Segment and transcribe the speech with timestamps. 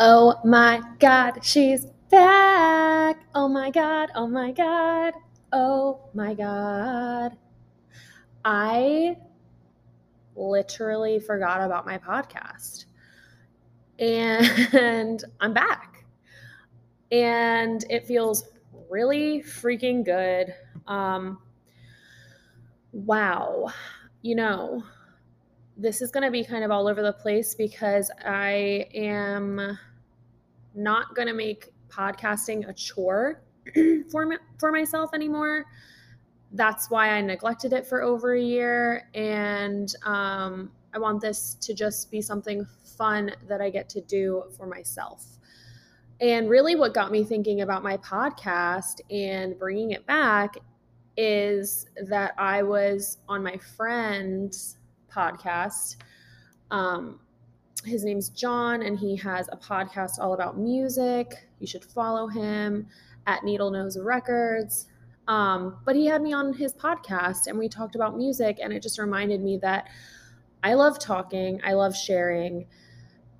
[0.00, 3.20] Oh my god, she's back.
[3.34, 5.14] Oh my god, oh my god,
[5.52, 7.36] oh my god.
[8.44, 9.16] I
[10.36, 12.84] literally forgot about my podcast.
[13.98, 16.04] And I'm back.
[17.10, 18.44] And it feels
[18.88, 20.54] really freaking good.
[20.86, 21.38] Um,
[22.92, 23.72] wow.
[24.22, 24.84] You know,
[25.76, 29.76] this is going to be kind of all over the place because I am
[30.78, 33.42] not going to make podcasting a chore
[34.10, 35.66] for me, for myself anymore.
[36.52, 41.74] That's why I neglected it for over a year and um, I want this to
[41.74, 45.26] just be something fun that I get to do for myself.
[46.20, 50.56] And really, what got me thinking about my podcast and bringing it back
[51.16, 54.78] is that I was on my friend's
[55.12, 55.96] podcast.
[56.70, 57.20] Um,
[57.84, 61.48] his name's John, and he has a podcast all about music.
[61.60, 62.86] You should follow him
[63.26, 64.86] at Needle Nose Records.
[65.28, 68.82] Um, but he had me on his podcast, and we talked about music, and it
[68.82, 69.88] just reminded me that
[70.62, 72.66] I love talking, I love sharing.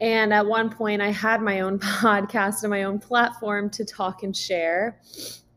[0.00, 4.22] And at one point, I had my own podcast and my own platform to talk
[4.22, 5.00] and share.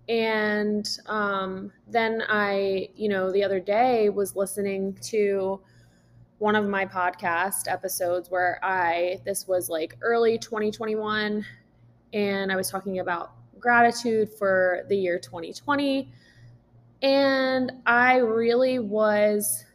[0.09, 5.61] And um, then I, you know, the other day was listening to
[6.41, 11.45] one of my podcast episodes where I, this was like early 2021,
[12.13, 16.11] and I was talking about gratitude for the year 2020.
[17.03, 19.65] And I really was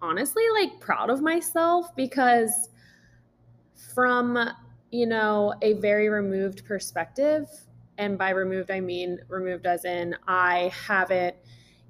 [0.00, 2.68] honestly like proud of myself because
[3.96, 4.38] from,
[4.92, 7.48] you know, a very removed perspective,
[7.98, 11.34] and by removed, I mean removed as in I haven't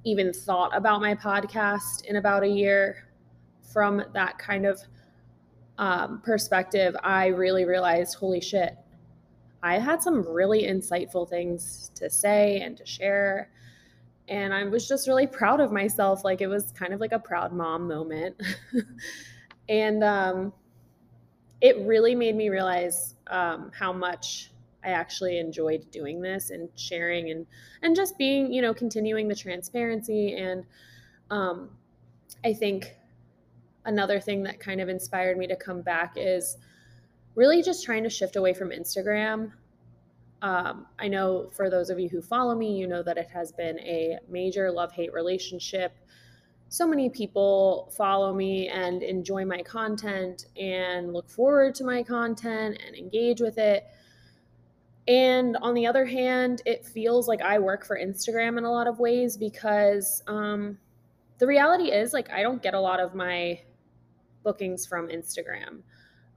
[0.04, 3.11] even thought about my podcast in about a year
[3.72, 4.80] from that kind of
[5.78, 8.76] um, perspective, I really realized, holy shit,
[9.62, 13.50] I had some really insightful things to say and to share.
[14.28, 16.24] And I was just really proud of myself.
[16.24, 18.40] Like it was kind of like a proud mom moment.
[19.68, 20.52] and um,
[21.60, 24.50] it really made me realize um, how much
[24.84, 27.46] I actually enjoyed doing this and sharing and
[27.82, 30.36] and just being, you know, continuing the transparency.
[30.36, 30.64] And
[31.30, 31.70] um,
[32.44, 32.96] I think
[33.84, 36.56] another thing that kind of inspired me to come back is
[37.34, 39.52] really just trying to shift away from Instagram.
[40.42, 43.52] Um, I know for those of you who follow me, you know that it has
[43.52, 45.96] been a major love hate relationship.
[46.68, 52.78] So many people follow me and enjoy my content and look forward to my content
[52.84, 53.86] and engage with it.
[55.06, 58.86] And on the other hand, it feels like I work for Instagram in a lot
[58.86, 60.78] of ways because um,
[61.38, 63.60] the reality is, like, I don't get a lot of my
[64.42, 65.80] bookings from Instagram.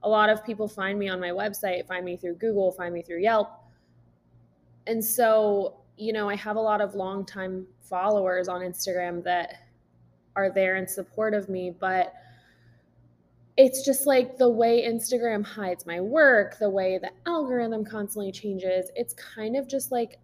[0.02, 3.02] A lot of people find me on my website, find me through Google, find me
[3.02, 3.50] through Yelp.
[4.86, 9.62] And so, you know, I have a lot of longtime followers on Instagram that
[10.36, 12.12] are there in support of me, but
[13.56, 18.90] it's just like the way Instagram hides my work, the way the algorithm constantly changes.
[18.94, 20.18] It's kind of just like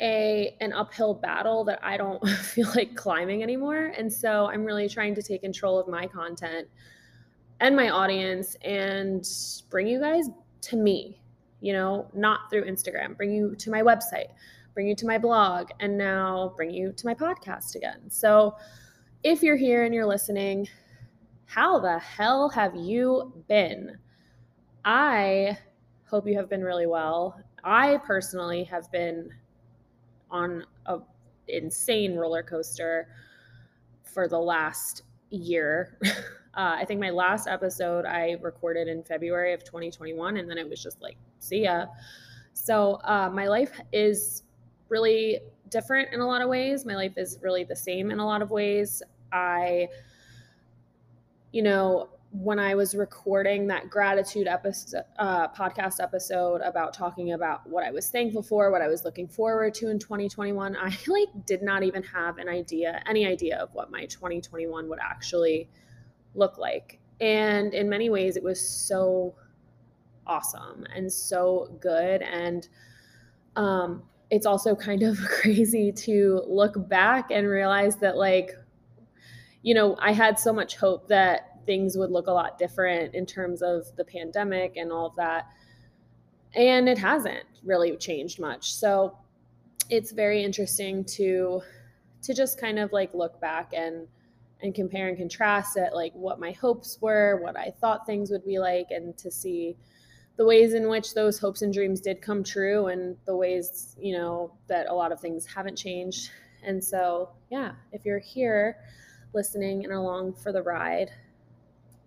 [0.00, 3.92] a an uphill battle that I don't feel like climbing anymore.
[3.96, 6.68] And so I'm really trying to take control of my content
[7.60, 9.28] and my audience and
[9.68, 10.28] bring you guys
[10.62, 11.20] to me,
[11.60, 14.28] you know, not through Instagram, bring you to my website,
[14.74, 18.10] bring you to my blog, and now bring you to my podcast again.
[18.10, 18.56] So
[19.22, 20.68] if you're here and you're listening,
[21.44, 23.98] how the hell have you been?
[24.84, 25.58] I
[26.06, 27.38] hope you have been really well.
[27.62, 29.30] I personally have been
[30.30, 30.98] on a
[31.48, 33.08] insane roller coaster
[34.02, 35.98] for the last year.
[36.54, 40.68] Uh, I think my last episode I recorded in February of 2021, and then it
[40.68, 41.86] was just like, see ya.
[42.54, 44.42] So uh, my life is
[44.88, 46.84] really different in a lot of ways.
[46.84, 49.00] My life is really the same in a lot of ways.
[49.32, 49.86] I,
[51.52, 57.68] you know, when I was recording that gratitude episode, uh, podcast episode about talking about
[57.68, 61.28] what I was thankful for, what I was looking forward to in 2021, I like
[61.44, 65.68] did not even have an idea, any idea of what my 2021 would actually
[66.34, 67.00] look like.
[67.20, 69.34] And in many ways, it was so
[70.24, 72.22] awesome and so good.
[72.22, 72.68] And
[73.56, 78.52] um, it's also kind of crazy to look back and realize that, like,
[79.62, 83.24] you know, I had so much hope that things would look a lot different in
[83.24, 85.46] terms of the pandemic and all of that.
[86.56, 88.74] And it hasn't really changed much.
[88.74, 89.16] So
[89.88, 91.62] it's very interesting to
[92.22, 94.08] to just kind of like look back and
[94.62, 98.44] and compare and contrast at like what my hopes were, what I thought things would
[98.44, 99.76] be like, and to see
[100.36, 104.18] the ways in which those hopes and dreams did come true and the ways, you
[104.18, 106.30] know, that a lot of things haven't changed.
[106.64, 108.78] And so, yeah, if you're here
[109.32, 111.10] listening and along for the ride,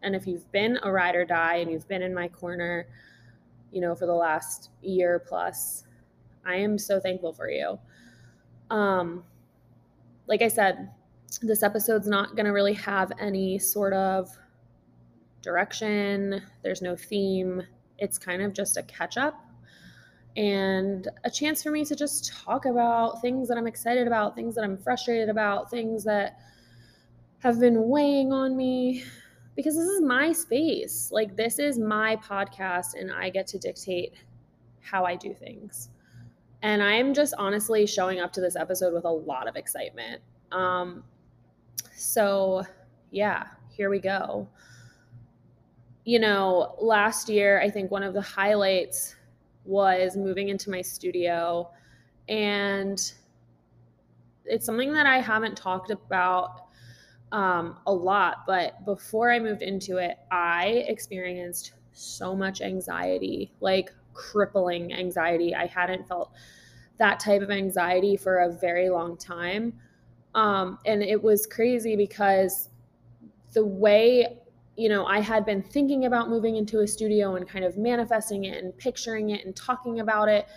[0.03, 2.87] and if you've been a ride or die and you've been in my corner,
[3.71, 5.85] you know, for the last year plus,
[6.45, 7.79] I am so thankful for you.
[8.69, 9.23] Um,
[10.27, 10.89] like I said,
[11.41, 14.29] this episode's not going to really have any sort of
[15.41, 16.41] direction.
[16.63, 17.63] There's no theme.
[17.97, 19.35] It's kind of just a catch up
[20.35, 24.55] and a chance for me to just talk about things that I'm excited about, things
[24.55, 26.39] that I'm frustrated about, things that
[27.39, 29.03] have been weighing on me
[29.55, 31.09] because this is my space.
[31.11, 34.13] Like, this is my podcast, and I get to dictate
[34.81, 35.89] how I do things.
[36.61, 40.21] And I'm just honestly showing up to this episode with a lot of excitement.
[40.51, 41.03] Um,
[41.93, 42.63] so,
[43.11, 44.47] yeah, here we go.
[46.05, 49.15] You know, last year, I think one of the highlights
[49.65, 51.69] was moving into my studio.
[52.27, 53.13] And
[54.45, 56.67] it's something that I haven't talked about
[57.33, 63.91] um, a lot, but before I moved into it, I experienced so much anxiety, like
[64.13, 65.55] crippling anxiety.
[65.55, 66.31] I hadn't felt
[66.99, 69.73] that type of anxiety for a very long time.
[70.35, 72.69] Um, and it was crazy because
[73.53, 74.39] the way
[74.75, 78.45] you know, I had been thinking about moving into a studio and kind of manifesting
[78.45, 80.47] it and picturing it and talking about it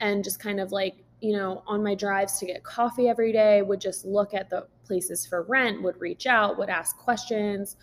[0.00, 3.62] and just kind of like, you know, on my drives to get coffee every day,
[3.62, 7.76] would just look at the places for rent, would reach out, would ask questions.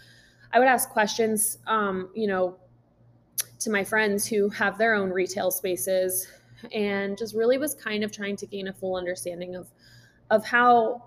[0.53, 2.57] I would ask questions, um, you know,
[3.59, 6.27] to my friends who have their own retail spaces
[6.73, 9.67] and just really was kind of trying to gain a full understanding of
[10.29, 11.03] of how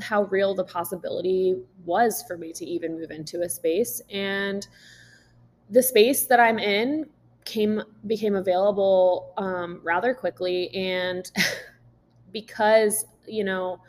[0.00, 4.68] how real the possibility was for me to even move into a space and
[5.70, 7.06] the space that i'm in
[7.44, 11.30] came became available um, rather quickly and
[12.32, 13.80] because you know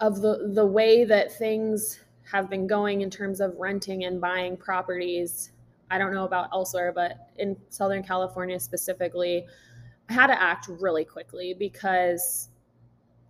[0.00, 4.56] of the the way that things have been going in terms of renting and buying
[4.56, 5.52] properties
[5.90, 9.46] i don't know about elsewhere but in southern california specifically
[10.08, 12.50] i had to act really quickly because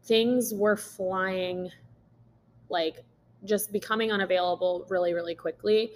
[0.05, 1.71] things were flying
[2.69, 3.05] like
[3.45, 5.93] just becoming unavailable really really quickly.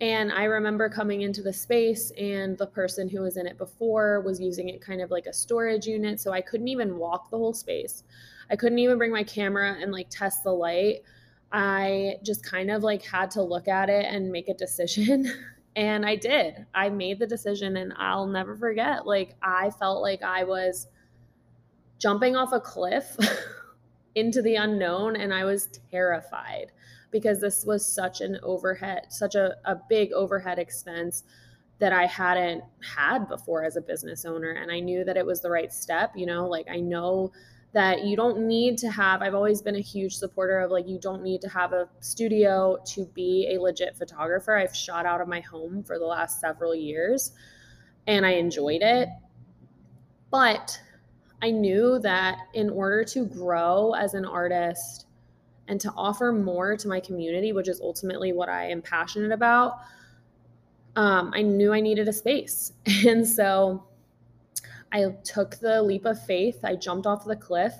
[0.00, 4.20] And i remember coming into the space and the person who was in it before
[4.20, 7.36] was using it kind of like a storage unit so i couldn't even walk the
[7.36, 8.04] whole space
[8.50, 11.00] i couldn't even bring my camera and like test the light
[11.52, 15.30] i just kind of like had to look at it and make a decision
[15.76, 20.22] and i did i made the decision and i'll never forget like i felt like
[20.22, 20.88] i was
[21.98, 23.16] jumping off a cliff
[24.14, 26.72] into the unknown and I was terrified
[27.10, 31.24] because this was such an overhead, such a, a big overhead expense
[31.78, 32.64] that I hadn't
[32.96, 34.50] had before as a business owner.
[34.50, 37.32] And I knew that it was the right step, you know, like I know
[37.72, 40.98] that you don't need to have I've always been a huge supporter of like you
[40.98, 44.56] don't need to have a studio to be a legit photographer.
[44.56, 47.32] I've shot out of my home for the last several years
[48.06, 49.08] and I enjoyed it.
[50.30, 50.80] But
[51.42, 55.06] I knew that in order to grow as an artist
[55.68, 59.80] and to offer more to my community, which is ultimately what I am passionate about,
[60.96, 62.72] um, I knew I needed a space.
[63.06, 63.84] And so
[64.92, 66.60] I took the leap of faith.
[66.64, 67.74] I jumped off the cliff.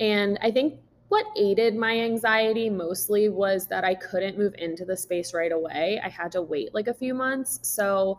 [0.00, 4.96] And I think what aided my anxiety mostly was that I couldn't move into the
[4.96, 6.00] space right away.
[6.04, 7.60] I had to wait like a few months.
[7.62, 8.18] So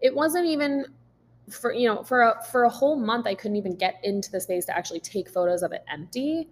[0.00, 0.86] it wasn't even
[1.50, 4.40] for you know for a for a whole month i couldn't even get into the
[4.40, 6.48] space to actually take photos of it empty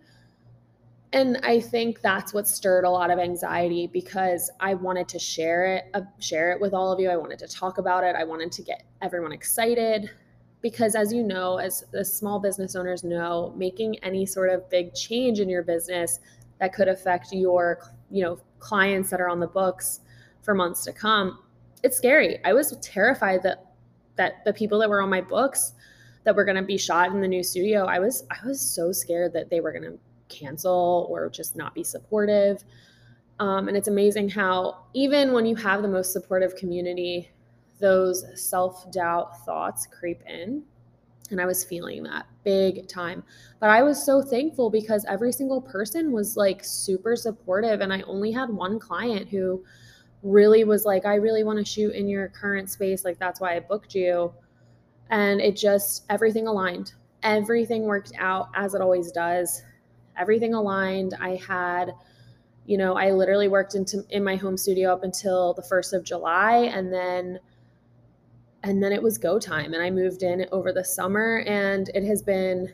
[1.12, 5.76] and i think that's what stirred a lot of anxiety because i wanted to share
[5.76, 8.25] it uh, share it with all of you i wanted to talk about it i
[8.25, 10.11] wanted to get everyone excited
[10.61, 14.95] because as you know as, as small business owners know making any sort of big
[14.95, 16.21] change in your business
[16.59, 17.79] that could affect your
[18.11, 20.00] you know clients that are on the books
[20.43, 21.38] for months to come
[21.83, 23.73] it's scary i was terrified that
[24.17, 25.75] that the people that were on my books
[26.25, 28.93] that were going to be shot in the new studio, I was I was so
[28.93, 29.99] scared that they were going to
[30.29, 32.62] cancel or just not be supportive.
[33.41, 37.31] Um, and it's amazing how even when you have the most supportive community,
[37.78, 40.62] those self doubt thoughts creep in.
[41.30, 43.23] And I was feeling that big time.
[43.61, 47.80] But I was so thankful because every single person was like super supportive.
[47.80, 49.62] And I only had one client who
[50.23, 53.04] really was like, I really want to shoot in your current space.
[53.04, 54.32] Like, that's why I booked you.
[55.11, 56.94] And it just, everything aligned.
[57.23, 59.62] Everything worked out as it always does.
[60.16, 61.14] Everything aligned.
[61.20, 61.92] I had
[62.68, 66.04] you know, I literally worked into in my home studio up until the 1st of
[66.04, 67.40] July and then
[68.62, 72.05] and then it was go time and I moved in over the summer and it
[72.05, 72.73] has been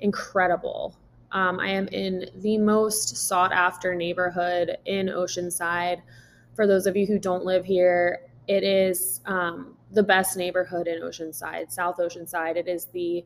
[0.00, 0.96] incredible.
[1.32, 6.02] Um, I am in the most sought after neighborhood in Oceanside.
[6.54, 11.00] For those of you who don't live here, it is um, the best neighborhood in
[11.00, 12.56] Oceanside, South Oceanside.
[12.56, 13.24] It is the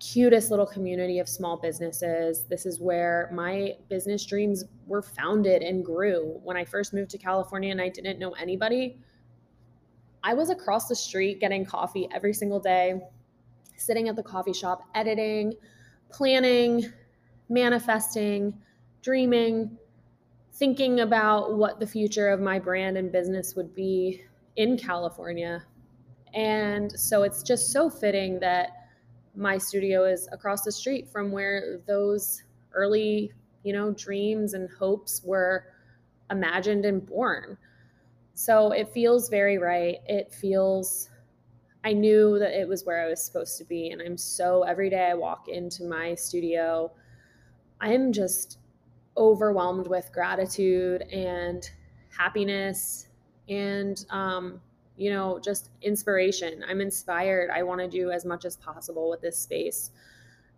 [0.00, 2.44] cutest little community of small businesses.
[2.48, 6.40] This is where my business dreams were founded and grew.
[6.42, 8.98] When I first moved to California and I didn't know anybody,
[10.22, 13.00] I was across the street getting coffee every single day,
[13.76, 15.54] sitting at the coffee shop, editing,
[16.10, 16.84] planning,
[17.48, 18.54] manifesting,
[19.02, 19.78] dreaming,
[20.52, 24.22] thinking about what the future of my brand and business would be
[24.56, 25.64] in California.
[26.34, 28.70] And so it's just so fitting that
[29.34, 32.42] my studio is across the street from where those
[32.74, 35.66] early, you know, dreams and hopes were
[36.30, 37.56] imagined and born.
[38.40, 39.98] So it feels very right.
[40.06, 41.10] It feels,
[41.84, 43.90] I knew that it was where I was supposed to be.
[43.90, 46.90] And I'm so, every day I walk into my studio,
[47.82, 48.56] I'm just
[49.14, 51.68] overwhelmed with gratitude and
[52.16, 53.08] happiness
[53.50, 54.58] and um,
[54.96, 56.64] you know, just inspiration.
[56.66, 57.50] I'm inspired.
[57.50, 59.90] I want to do as much as possible with this space.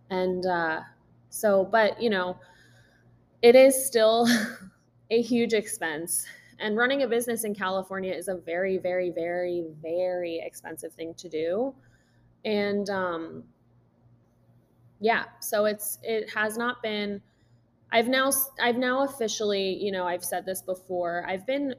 [0.08, 0.82] And uh,
[1.30, 2.38] so, but, you know,
[3.42, 4.28] it is still
[5.10, 6.24] a huge expense.
[6.62, 11.28] And running a business in California is a very, very, very, very expensive thing to
[11.28, 11.74] do.
[12.44, 13.44] And um,
[15.00, 17.20] yeah, so it's, it has not been.
[17.90, 21.26] I've now I've now officially, you know, I've said this before.
[21.28, 21.74] I've been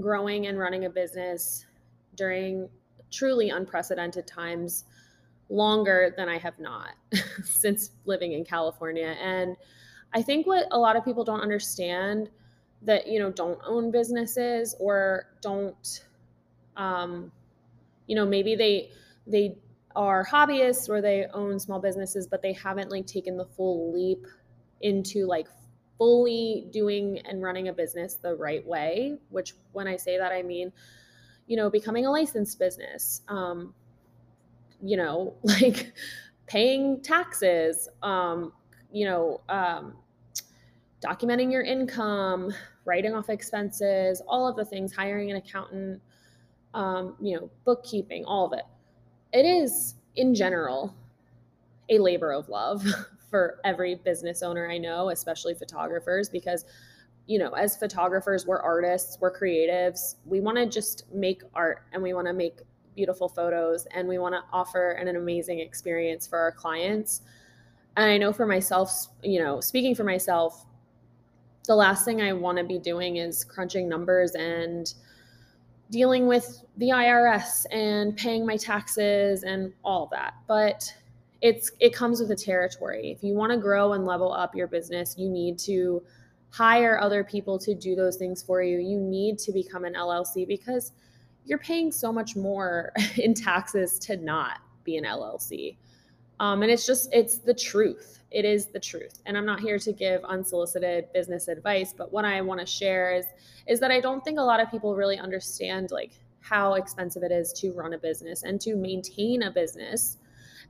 [0.00, 1.66] growing and running a business
[2.16, 2.68] during
[3.12, 4.84] truly unprecedented times
[5.48, 6.94] longer than I have not
[7.44, 9.14] since living in California.
[9.22, 9.56] And
[10.14, 12.30] I think what a lot of people don't understand
[12.82, 16.04] that, you know, don't own businesses or don't,
[16.76, 17.32] um,
[18.06, 18.90] you know, maybe they,
[19.26, 19.56] they
[19.94, 24.26] are hobbyists or they own small businesses, but they haven't like taken the full leap
[24.82, 25.48] into like
[25.98, 30.42] fully doing and running a business the right way, which when I say that, I
[30.42, 30.72] mean,
[31.46, 33.74] you know, becoming a licensed business, um,
[34.82, 35.92] you know, like
[36.46, 38.52] paying taxes, um,
[38.92, 39.94] you know, um,
[41.06, 42.52] documenting your income,
[42.84, 46.00] writing off expenses, all of the things, hiring an accountant,
[46.74, 48.64] um, you know, bookkeeping, all of it.
[49.32, 50.94] It is, in general,
[51.88, 52.84] a labor of love
[53.30, 56.64] for every business owner I know, especially photographers, because
[57.26, 60.14] you know, as photographers, we're artists, we're creatives.
[60.24, 62.60] We want to just make art and we want to make
[62.94, 67.22] beautiful photos and we want to offer an, an amazing experience for our clients.
[67.96, 70.66] And I know for myself, you know, speaking for myself,
[71.66, 74.92] the last thing I want to be doing is crunching numbers and
[75.90, 80.34] dealing with the IRS and paying my taxes and all that.
[80.46, 80.92] But
[81.42, 83.10] it's it comes with the territory.
[83.10, 86.02] If you want to grow and level up your business, you need to
[86.50, 88.78] hire other people to do those things for you.
[88.78, 90.92] You need to become an LLC because
[91.44, 95.76] you're paying so much more in taxes to not be an LLC.
[96.40, 98.15] Um, and it's just, it's the truth.
[98.30, 99.20] It is the truth.
[99.26, 103.14] And I'm not here to give unsolicited business advice, but what I want to share
[103.14, 103.26] is,
[103.66, 107.32] is that I don't think a lot of people really understand like how expensive it
[107.32, 110.18] is to run a business and to maintain a business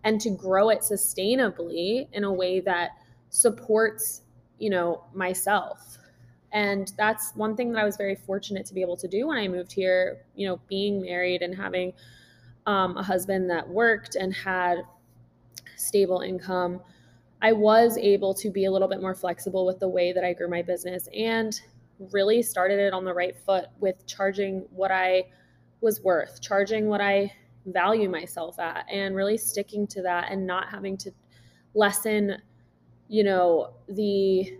[0.04, 2.90] and to grow it sustainably in a way that
[3.30, 4.22] supports
[4.58, 5.98] you know, myself.
[6.52, 9.36] And that's one thing that I was very fortunate to be able to do when
[9.36, 11.92] I moved here, you know, being married and having
[12.66, 14.78] um, a husband that worked and had
[15.76, 16.80] stable income.
[17.42, 20.32] I was able to be a little bit more flexible with the way that I
[20.32, 21.58] grew my business and
[22.12, 25.24] really started it on the right foot with charging what I
[25.80, 27.32] was worth, charging what I
[27.66, 31.10] value myself at, and really sticking to that and not having to
[31.74, 32.40] lessen
[33.08, 34.58] you know, the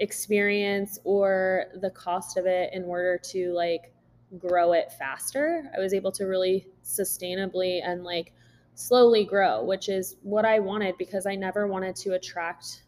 [0.00, 3.92] experience or the cost of it in order to like
[4.38, 5.70] grow it faster.
[5.76, 8.32] I was able to really sustainably and like
[8.78, 12.84] slowly grow, which is what I wanted because I never wanted to attract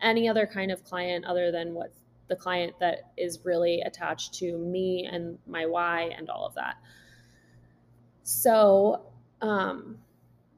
[0.00, 1.92] any other kind of client other than what
[2.28, 6.76] the client that is really attached to me and my why and all of that.
[8.22, 9.06] So,
[9.40, 9.98] um,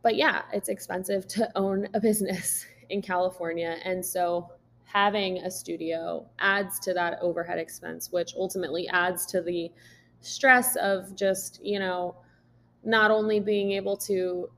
[0.03, 3.79] but yeah, it's expensive to own a business in California.
[3.83, 4.51] And so
[4.85, 9.73] having a studio adds to that overhead expense, which ultimately adds to the
[10.21, 12.15] stress of just, you know,
[12.85, 14.49] not only being able to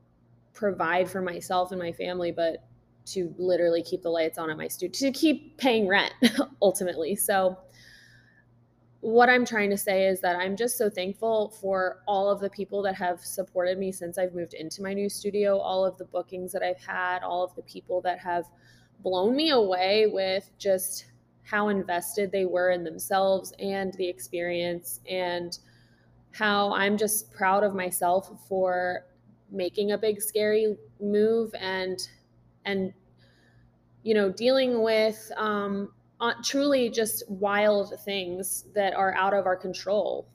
[0.53, 2.63] provide for myself and my family, but
[3.05, 6.13] to literally keep the lights on at my studio to keep paying rent
[6.61, 7.15] ultimately.
[7.15, 7.57] So
[9.01, 12.49] what I'm trying to say is that I'm just so thankful for all of the
[12.49, 16.05] people that have supported me since I've moved into my new studio, all of the
[16.05, 18.45] bookings that I've had, all of the people that have
[18.99, 21.07] blown me away with just
[21.41, 25.59] how invested they were in themselves and the experience and
[26.33, 29.05] how I'm just proud of myself for
[29.51, 31.99] making a big scary move and
[32.65, 32.91] and
[34.03, 35.89] you know dealing with um
[36.23, 40.25] uh, truly just wild things that are out of our control.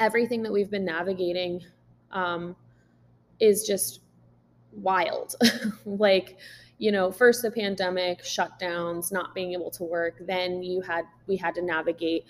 [0.00, 1.62] Everything that we've been navigating
[2.10, 2.56] um,
[3.38, 4.00] is just
[4.72, 5.36] wild.
[5.86, 6.38] like,
[6.78, 10.16] you know, first the pandemic, shutdowns, not being able to work.
[10.20, 12.24] Then you had we had to navigate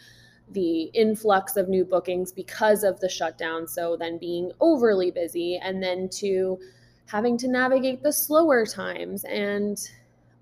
[0.52, 3.66] the influx of new bookings because of the shutdown.
[3.66, 6.58] So then being overly busy, and then to
[7.06, 9.78] having to navigate the slower times and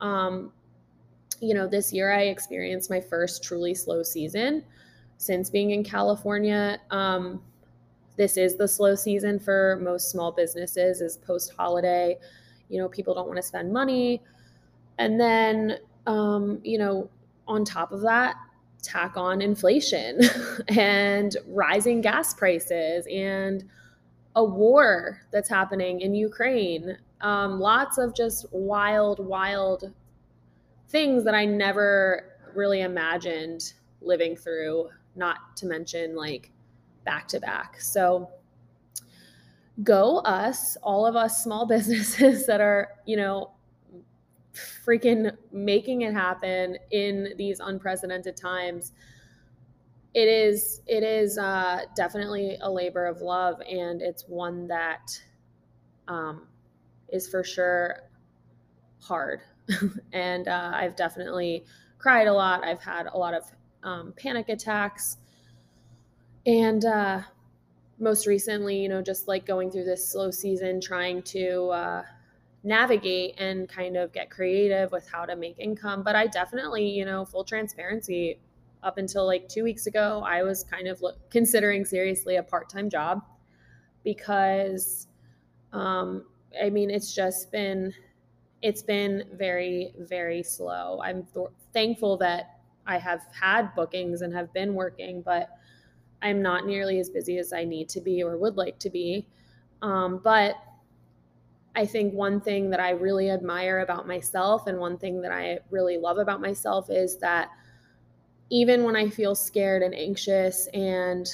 [0.01, 0.53] um,
[1.43, 4.65] you know, this year I experienced my first truly slow season
[5.17, 6.79] since being in California.
[6.91, 7.43] Um,
[8.17, 12.17] this is the slow season for most small businesses is post holiday.
[12.69, 14.23] You know, people don't want to spend money.
[14.99, 17.11] And then, um, you know,
[17.49, 18.37] on top of that,
[18.83, 20.21] tack on inflation
[20.69, 23.65] and rising gas prices and
[24.35, 26.99] a war that's happening in Ukraine.
[27.21, 29.93] Um, lots of just wild, wild
[30.89, 32.25] things that I never
[32.55, 36.51] really imagined living through, not to mention like
[37.05, 37.81] back to back.
[37.81, 38.29] So
[39.83, 43.52] go us, all of us small businesses that are, you know,
[44.55, 48.93] freaking making it happen in these unprecedented times
[50.15, 55.19] it is it is uh, definitely a labor of love and it's one that
[56.09, 56.49] um,
[57.09, 57.97] is for sure
[59.01, 59.41] hard
[60.13, 61.65] and uh, I've definitely
[61.99, 62.65] cried a lot.
[62.65, 63.45] I've had a lot of
[63.83, 65.19] um, panic attacks.
[66.47, 67.23] And uh,
[67.99, 72.03] most recently, you know, just like going through this slow season, trying to uh,
[72.65, 76.03] navigate and kind of get creative with how to make income.
[76.03, 78.39] But I definitely, you know, full transparency,
[78.83, 82.69] up until like two weeks ago, I was kind of look, considering seriously a part
[82.69, 83.23] time job
[84.05, 85.07] because,
[85.73, 86.27] um,
[86.61, 87.95] I mean, it's just been
[88.61, 91.01] it's been very, very slow.
[91.03, 95.51] I'm th- thankful that I have had bookings and have been working, but
[96.23, 99.27] I'm not nearly as busy as I need to be or would like to be.
[99.83, 100.55] Um, but
[101.75, 105.61] I think one thing that I really admire about myself and one thing that I
[105.71, 107.49] really love about myself is that
[108.51, 111.27] even when I feel scared and anxious and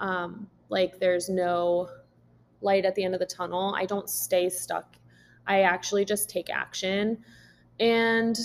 [0.00, 1.88] um, like there's no
[2.60, 4.98] light at the end of the tunnel, I don't stay stuck
[5.46, 7.18] I actually just take action.
[7.80, 8.36] And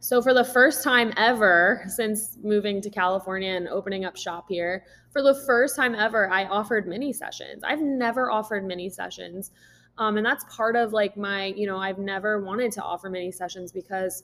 [0.00, 4.84] so, for the first time ever since moving to California and opening up shop here,
[5.10, 7.62] for the first time ever, I offered mini sessions.
[7.64, 9.50] I've never offered mini sessions.
[9.98, 13.32] Um, and that's part of like my, you know, I've never wanted to offer mini
[13.32, 14.22] sessions because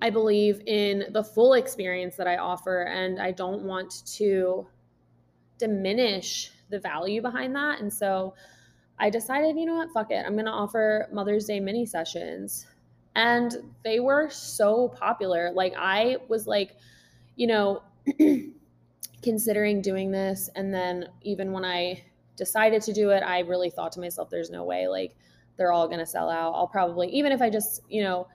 [0.00, 2.82] I believe in the full experience that I offer.
[2.82, 4.66] And I don't want to
[5.58, 7.80] diminish the value behind that.
[7.80, 8.34] And so,
[8.98, 10.24] I decided, you know what, fuck it.
[10.24, 12.66] I'm going to offer Mother's Day mini sessions.
[13.16, 13.54] And
[13.84, 15.50] they were so popular.
[15.52, 16.76] Like, I was like,
[17.36, 17.82] you know,
[19.22, 20.48] considering doing this.
[20.54, 22.04] And then even when I
[22.36, 25.14] decided to do it, I really thought to myself, there's no way, like,
[25.56, 26.52] they're all going to sell out.
[26.54, 28.26] I'll probably, even if I just, you know,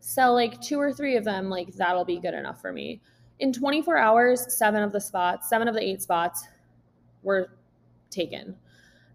[0.00, 3.00] sell like two or three of them, like, that'll be good enough for me.
[3.40, 6.46] In 24 hours, seven of the spots, seven of the eight spots
[7.22, 7.56] were
[8.10, 8.56] taken.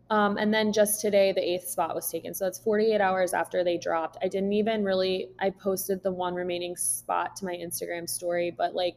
[0.10, 2.34] Um, and then just today, the eighth spot was taken.
[2.34, 4.17] So that's 48 hours after they dropped.
[4.23, 8.73] I didn't even really, I posted the one remaining spot to my Instagram story, but
[8.73, 8.95] like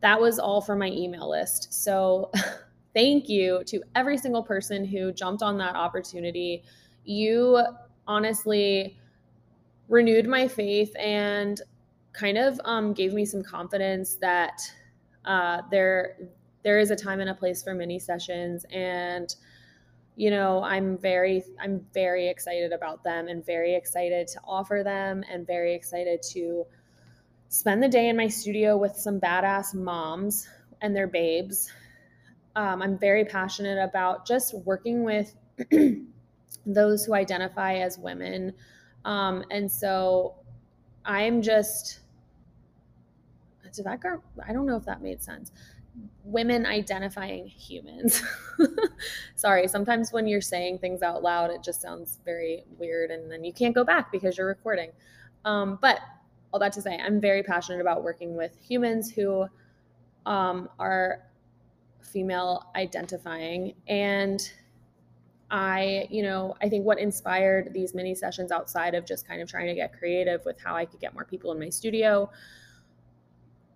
[0.00, 1.72] that was all for my email list.
[1.72, 2.30] So
[2.98, 6.64] thank you to every single person who jumped on that opportunity.
[7.04, 7.62] You
[8.08, 8.98] honestly
[9.88, 11.60] renewed my faith and
[12.12, 14.60] kind of um, gave me some confidence that
[15.24, 16.16] uh, there
[16.64, 19.36] there is a time and a place for mini sessions and
[20.16, 25.22] you know i'm very i'm very excited about them and very excited to offer them
[25.30, 26.66] and very excited to
[27.48, 30.48] spend the day in my studio with some badass moms
[30.80, 31.70] and their babes
[32.58, 35.34] um, i'm very passionate about just working with
[36.66, 38.52] those who identify as women
[39.04, 40.34] um, and so
[41.04, 42.00] i'm just
[43.72, 45.52] did that girl i don't know if that made sense
[46.24, 48.22] women identifying humans.
[49.34, 53.44] Sorry, sometimes when you're saying things out loud, it just sounds very weird and then
[53.44, 54.90] you can't go back because you're recording.
[55.44, 56.00] Um, but
[56.52, 59.46] all that to say, I'm very passionate about working with humans who
[60.26, 61.22] um, are
[62.08, 63.74] female identifying.
[63.86, 64.40] And
[65.50, 69.48] I, you know, I think what inspired these mini sessions outside of just kind of
[69.48, 72.30] trying to get creative with how I could get more people in my studio.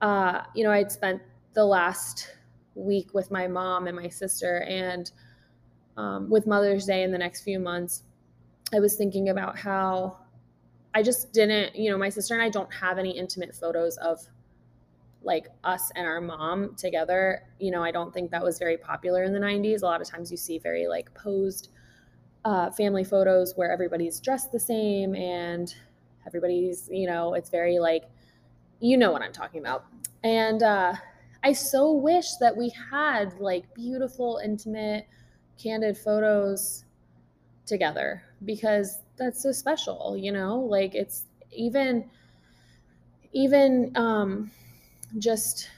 [0.00, 1.22] Uh, you know, I'd spent
[1.54, 2.36] the last
[2.74, 5.10] week with my mom and my sister, and
[5.96, 8.02] um, with Mother's Day in the next few months,
[8.74, 10.18] I was thinking about how
[10.94, 14.20] I just didn't, you know, my sister and I don't have any intimate photos of
[15.24, 17.42] like us and our mom together.
[17.58, 19.82] You know, I don't think that was very popular in the 90s.
[19.82, 21.70] A lot of times you see very like posed
[22.44, 25.74] uh, family photos where everybody's dressed the same and
[26.26, 28.04] everybody's, you know, it's very like,
[28.80, 29.86] you know what I'm talking about.
[30.24, 30.94] And uh,
[31.44, 35.06] I so wish that we had like beautiful, intimate,
[35.62, 36.84] candid photos
[37.66, 40.58] together because that's so special, you know?
[40.58, 42.08] Like it's even
[43.32, 44.50] even um
[45.18, 45.68] just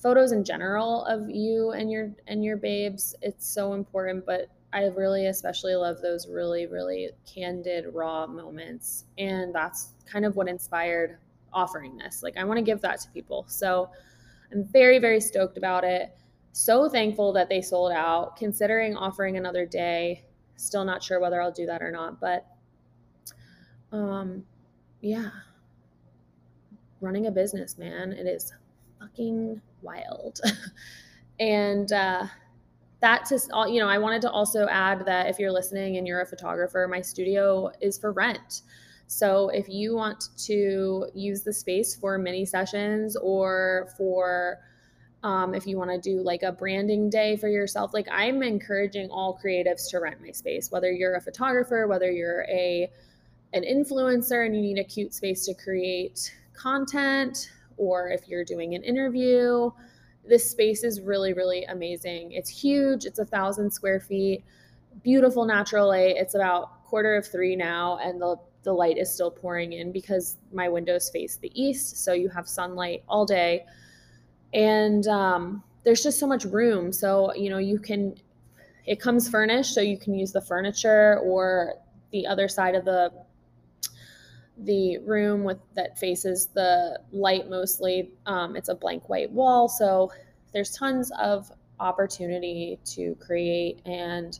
[0.00, 4.84] photos in general of you and your and your babes it's so important but i
[4.84, 9.04] really especially love those really really candid raw moments.
[9.18, 11.18] And that's kind of what inspired
[11.52, 12.22] offering this.
[12.22, 13.44] Like i want to give that to people.
[13.48, 13.90] So
[14.52, 16.14] i'm very very stoked about it.
[16.52, 18.36] So thankful that they sold out.
[18.36, 20.24] Considering offering another day
[20.56, 22.46] still not sure whether i'll do that or not but
[23.92, 24.44] um
[25.00, 25.30] yeah.
[27.00, 28.12] Running a business man.
[28.12, 28.52] It is
[29.00, 30.40] fucking wild.
[31.40, 32.26] and uh,
[33.00, 36.22] that all you know, I wanted to also add that if you're listening and you're
[36.22, 38.62] a photographer, my studio is for rent.
[39.06, 44.58] So if you want to use the space for mini sessions or for
[45.22, 49.10] um, if you want to do like a branding day for yourself, like I'm encouraging
[49.10, 52.90] all creatives to rent my space, whether you're a photographer, whether you're a
[53.52, 58.74] an influencer and you need a cute space to create content, or if you're doing
[58.74, 59.70] an interview.
[60.28, 62.32] This space is really, really amazing.
[62.32, 63.04] It's huge.
[63.04, 64.44] It's a thousand square feet,
[65.02, 66.16] beautiful natural light.
[66.16, 70.38] It's about quarter of three now, and the the light is still pouring in because
[70.52, 73.64] my windows face the east, so you have sunlight all day,
[74.52, 76.92] and um, there's just so much room.
[76.92, 78.16] So you know you can.
[78.84, 81.74] It comes furnished, so you can use the furniture or
[82.12, 83.12] the other side of the
[84.58, 90.10] the room with that faces the light mostly um, it's a blank white wall so
[90.52, 94.38] there's tons of opportunity to create and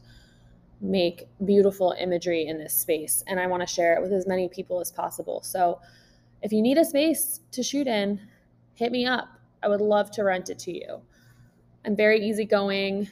[0.81, 4.48] make beautiful imagery in this space and i want to share it with as many
[4.48, 5.40] people as possible.
[5.42, 5.81] So
[6.42, 8.20] if you need a space to shoot in
[8.76, 9.29] hit me up.
[9.62, 11.00] I would love to rent it to you.
[11.85, 13.09] I'm very easygoing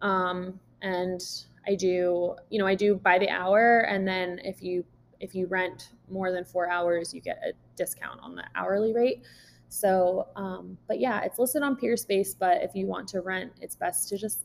[0.00, 1.22] um, and
[1.66, 4.84] i do you know i do by the hour and then if you
[5.22, 9.22] if you rent more than four hours, you get a discount on the hourly rate.
[9.68, 12.34] So, um, but yeah, it's listed on Peerspace.
[12.38, 14.40] But if you want to rent, it's best to just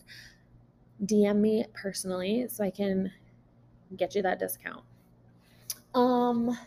[1.05, 3.11] DM me personally so I can
[3.97, 4.83] get you that discount.
[5.95, 6.57] Um,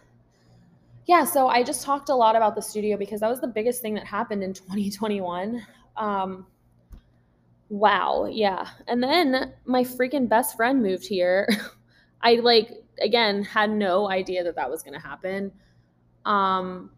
[1.06, 3.80] yeah, so I just talked a lot about the studio because that was the biggest
[3.80, 5.64] thing that happened in 2021.
[5.96, 6.46] Um,
[7.68, 8.68] wow, yeah.
[8.88, 11.48] And then my freaking best friend moved here.
[12.22, 15.52] I like again had no idea that that was going to happen.
[16.24, 16.90] Um,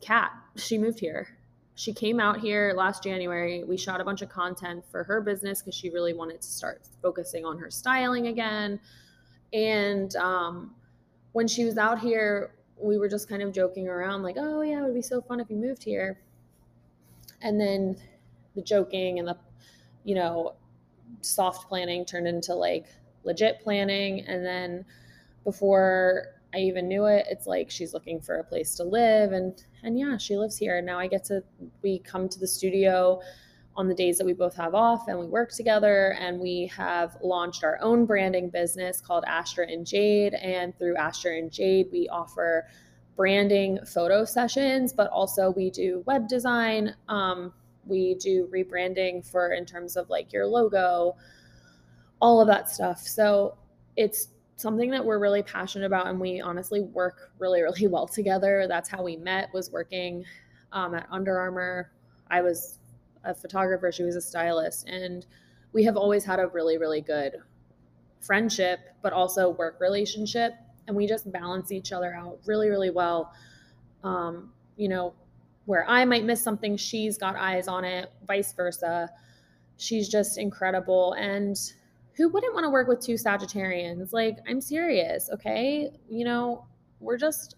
[0.00, 1.28] Kat, she moved here.
[1.74, 3.64] She came out here last January.
[3.64, 6.82] We shot a bunch of content for her business because she really wanted to start
[7.00, 8.80] focusing on her styling again.
[9.52, 10.74] And um,
[11.32, 14.80] when she was out here, we were just kind of joking around, like, oh, yeah,
[14.80, 16.20] it would be so fun if you moved here.
[17.42, 17.96] And then
[18.54, 19.36] the joking and the,
[20.04, 20.54] you know,
[21.22, 22.86] soft planning turned into like
[23.24, 24.20] legit planning.
[24.26, 24.84] And then
[25.44, 29.62] before I even knew it, it's like she's looking for a place to live and
[29.82, 30.78] and yeah, she lives here.
[30.78, 31.42] And now I get to
[31.82, 33.20] we come to the studio
[33.76, 37.16] on the days that we both have off and we work together and we have
[37.22, 40.34] launched our own branding business called Astra and Jade.
[40.34, 42.66] And through Astra and Jade we offer
[43.16, 46.94] branding photo sessions but also we do web design.
[47.08, 47.52] Um,
[47.86, 51.16] we do rebranding for in terms of like your logo
[52.20, 53.00] all of that stuff.
[53.00, 53.56] So
[53.96, 54.28] it's
[54.60, 58.88] something that we're really passionate about and we honestly work really really well together that's
[58.88, 60.24] how we met was working
[60.72, 61.90] um, at under armour
[62.30, 62.78] i was
[63.24, 65.26] a photographer she was a stylist and
[65.72, 67.36] we have always had a really really good
[68.20, 70.52] friendship but also work relationship
[70.86, 73.32] and we just balance each other out really really well
[74.02, 75.14] um, you know
[75.70, 79.08] where I might miss something, she's got eyes on it, vice versa.
[79.76, 81.12] She's just incredible.
[81.12, 81.56] And
[82.20, 84.12] who wouldn't want to work with two Sagittarians?
[84.12, 85.90] Like, I'm serious, okay?
[86.10, 86.66] You know,
[87.00, 87.56] we're just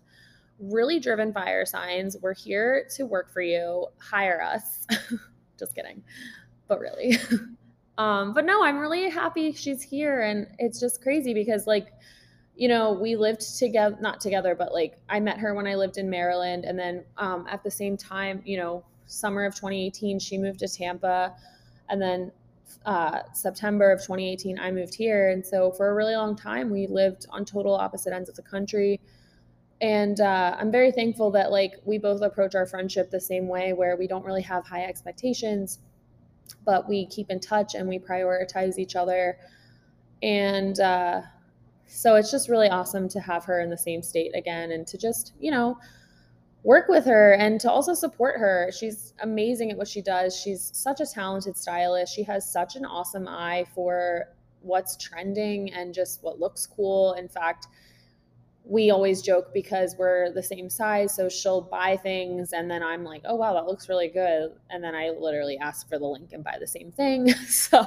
[0.61, 2.17] really driven fire signs.
[2.23, 3.89] We're here to work for you.
[3.99, 4.87] Hire us.
[5.59, 6.05] just kidding.
[6.69, 7.19] But really.
[7.99, 10.21] um, but no, I'm really happy she's here.
[10.21, 11.89] And it's just crazy because, like,
[12.55, 15.99] you know, we lived together, not together, but like I met her when I lived
[15.99, 16.65] in Maryland.
[16.65, 20.69] And then um, at the same time, you know, summer of 2018, she moved to
[20.69, 21.35] Tampa.
[21.89, 22.31] And then
[22.85, 25.31] uh, September of 2018, I moved here.
[25.31, 28.43] And so for a really long time, we lived on total opposite ends of the
[28.43, 29.01] country.
[29.81, 33.73] And uh, I'm very thankful that like we both approach our friendship the same way,
[33.73, 35.79] where we don't really have high expectations,
[36.65, 39.39] but we keep in touch and we prioritize each other.
[40.23, 41.23] And uh,
[41.87, 44.99] so it's just really awesome to have her in the same state again and to
[44.99, 45.79] just, you know,
[46.65, 48.71] work with her and to also support her.
[48.77, 50.37] She's amazing at what she does.
[50.37, 52.15] She's such a talented stylist.
[52.15, 54.29] She has such an awesome eye for
[54.61, 57.15] what's trending and just what looks cool.
[57.15, 57.67] In fact,
[58.65, 61.17] we always joke because we're the same size.
[61.17, 64.53] So she'll buy things and then I'm like, oh, wow, that looks really good.
[64.71, 67.29] And then I literally ask for the link and buy the same thing.
[67.49, 67.85] so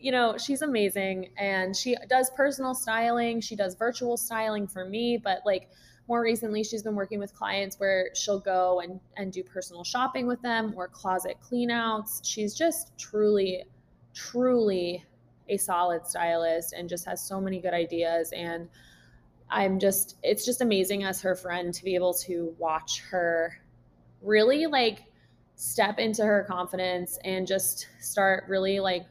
[0.00, 3.40] you know, she's amazing and she does personal styling.
[3.40, 5.70] She does virtual styling for me, but like
[6.08, 10.26] more recently she's been working with clients where she'll go and and do personal shopping
[10.26, 12.20] with them or closet cleanouts.
[12.24, 13.64] She's just truly
[14.14, 15.04] truly
[15.48, 18.68] a solid stylist and just has so many good ideas and
[19.50, 23.60] I'm just it's just amazing as her friend to be able to watch her
[24.22, 25.04] really like
[25.56, 29.06] step into her confidence and just start really like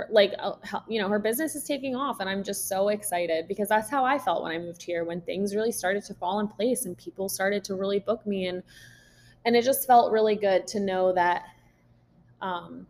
[0.00, 0.52] her like uh,
[0.88, 4.04] you know her business is taking off and i'm just so excited because that's how
[4.04, 6.96] i felt when i moved here when things really started to fall in place and
[6.98, 8.62] people started to really book me and
[9.44, 11.44] and it just felt really good to know that
[12.40, 12.86] um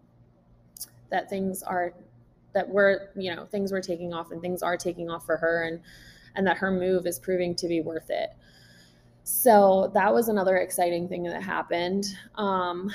[1.11, 1.93] that things are
[2.53, 5.65] that we're you know things were taking off and things are taking off for her
[5.65, 5.81] and
[6.35, 8.31] and that her move is proving to be worth it.
[9.25, 12.07] So that was another exciting thing that happened.
[12.37, 12.91] Um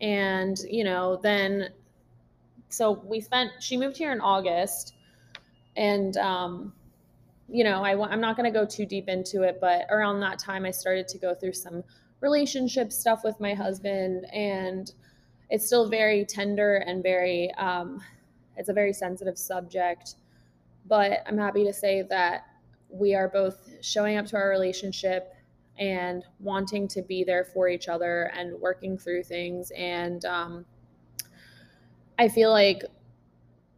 [0.00, 1.70] and you know then
[2.74, 4.94] so we spent she moved here in august
[5.76, 6.72] and um,
[7.48, 10.38] you know I, i'm not going to go too deep into it but around that
[10.38, 11.82] time i started to go through some
[12.20, 14.92] relationship stuff with my husband and
[15.50, 18.00] it's still very tender and very um,
[18.56, 20.16] it's a very sensitive subject.
[20.86, 22.46] But i'm happy to say that
[22.88, 25.34] we are both showing up to our relationship
[25.78, 30.64] and wanting to be there for each other and working through things and um,
[32.18, 32.82] I feel like,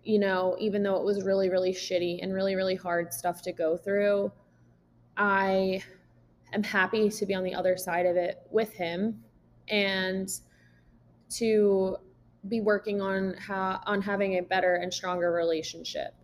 [0.04, 3.52] you know, even though it was really, really shitty and really, really hard stuff to
[3.52, 4.30] go through,
[5.16, 5.82] I
[6.52, 9.22] am happy to be on the other side of it with him
[9.68, 10.30] and
[11.30, 11.96] to
[12.48, 16.14] be working on how on having a better and stronger relationship.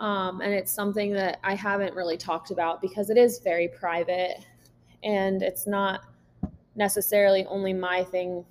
[0.00, 4.38] Um, and it's something that I haven't really talked about because it is very private
[5.04, 6.00] and it's not
[6.74, 8.44] necessarily only my thing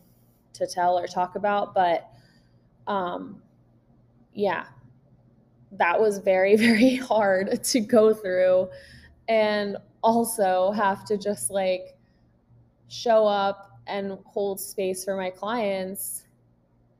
[0.54, 2.11] to tell or talk about, but
[2.88, 3.42] um,
[4.34, 4.66] yeah,
[5.74, 8.70] that was very, very hard to go through.
[9.28, 11.96] And also have to just like
[12.88, 16.24] show up and hold space for my clients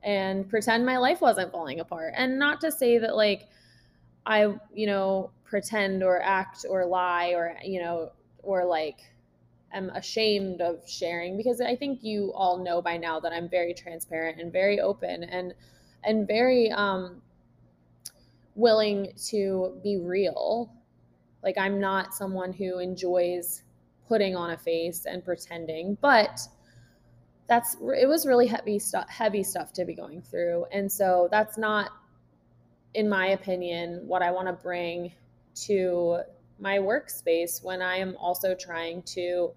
[0.04, 2.14] and pretend my life wasn't falling apart.
[2.16, 3.48] And not to say that, like,
[4.26, 9.00] I, you know, pretend or act or lie or, you know, or like
[9.74, 13.74] am ashamed of sharing because I think you all know by now that I'm very
[13.74, 15.54] transparent and very open and
[16.04, 17.22] and very um
[18.56, 20.72] willing to be real.
[21.44, 23.64] Like I'm not someone who enjoys
[24.08, 26.40] putting on a face and pretending, but
[27.48, 30.66] that's it was really heavy stuff heavy stuff to be going through.
[30.72, 31.92] And so that's not
[32.94, 35.14] in my opinion what I want to bring
[35.54, 36.22] to
[36.62, 39.52] my workspace when I am also trying to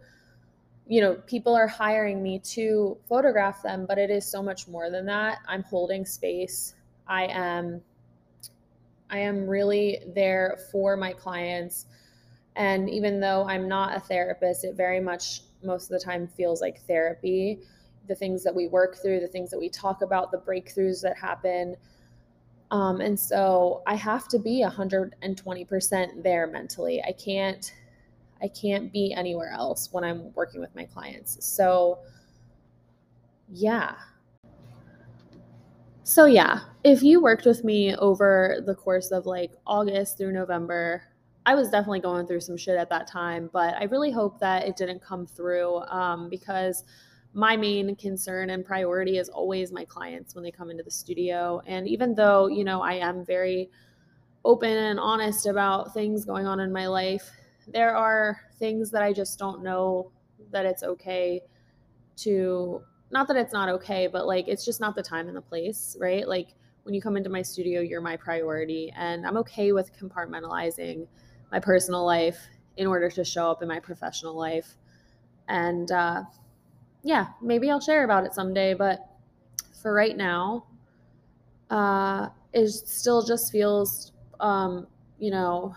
[0.86, 4.90] you know, people are hiring me to photograph them, but it is so much more
[4.90, 5.38] than that.
[5.48, 6.74] I'm holding space.
[7.06, 7.82] I am
[9.10, 11.86] I am really there for my clients.
[12.56, 16.60] And even though I'm not a therapist, it very much most of the time feels
[16.60, 17.60] like therapy.
[18.08, 21.16] The things that we work through, the things that we talk about, the breakthroughs that
[21.16, 21.76] happen.
[22.74, 27.00] Um, and so I have to be 120% there mentally.
[27.04, 27.72] I can't
[28.42, 31.38] I can't be anywhere else when I'm working with my clients.
[31.46, 32.00] So,
[33.48, 33.94] yeah.
[36.02, 41.04] So, yeah, if you worked with me over the course of like August through November,
[41.46, 44.66] I was definitely going through some shit at that time, but I really hope that
[44.66, 46.82] it didn't come through um, because
[47.34, 51.60] my main concern and priority is always my clients when they come into the studio.
[51.66, 53.70] And even though, you know, I am very
[54.44, 57.28] open and honest about things going on in my life,
[57.66, 60.12] there are things that I just don't know
[60.52, 61.40] that it's okay
[62.18, 65.42] to, not that it's not okay, but like it's just not the time and the
[65.42, 66.28] place, right?
[66.28, 68.92] Like when you come into my studio, you're my priority.
[68.96, 71.08] And I'm okay with compartmentalizing
[71.50, 72.38] my personal life
[72.76, 74.76] in order to show up in my professional life.
[75.48, 76.22] And uh,
[77.04, 78.74] yeah, maybe I'll share about it someday.
[78.74, 79.06] But
[79.80, 80.64] for right now,
[81.70, 84.86] uh, it still just feels, um,
[85.18, 85.74] you know,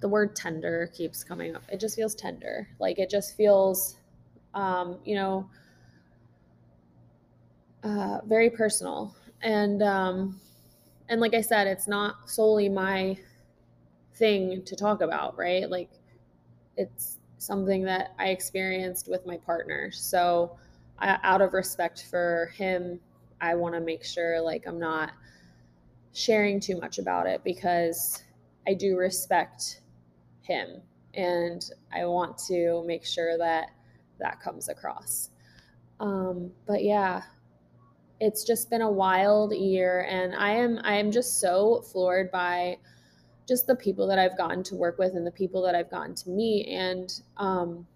[0.00, 1.62] the word tender keeps coming up.
[1.70, 2.68] It just feels tender.
[2.80, 3.96] Like it just feels,
[4.52, 5.48] um, you know,
[7.84, 9.14] uh, very personal.
[9.42, 10.40] And um,
[11.08, 13.16] and like I said, it's not solely my
[14.14, 15.68] thing to talk about, right?
[15.70, 15.90] Like
[16.76, 19.90] it's something that I experienced with my partner.
[19.92, 20.56] So,
[20.98, 23.00] I, out of respect for him,
[23.40, 25.12] I want to make sure like I'm not
[26.12, 28.22] sharing too much about it because
[28.66, 29.80] I do respect
[30.42, 30.80] him
[31.14, 33.70] and I want to make sure that
[34.20, 35.30] that comes across.
[36.00, 37.22] Um, but yeah,
[38.20, 42.78] it's just been a wild year and I am I am just so floored by
[43.52, 46.14] just the people that I've gotten to work with and the people that I've gotten
[46.14, 46.68] to meet.
[46.68, 47.86] And um,